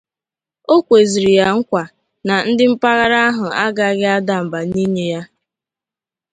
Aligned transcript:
o 0.73 0.75
kwezịrị 0.87 1.31
ya 1.39 1.47
nkwà 1.57 1.83
na 2.27 2.33
ndị 2.49 2.65
mpaghara 2.73 3.17
ahụ 3.29 3.45
agaghị 3.63 4.07
ada 4.17 4.35
mbà 4.45 4.59
n'inye 4.69 5.05
ya 5.13 5.21